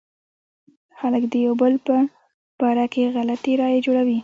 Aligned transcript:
خلک 0.99 1.23
د 1.31 1.33
يو 1.45 1.53
بل 1.61 1.73
په 1.85 1.95
باره 2.59 2.85
کې 2.93 3.03
غلطې 3.15 3.53
رايې 3.61 3.79
جوړوي. 3.85 4.19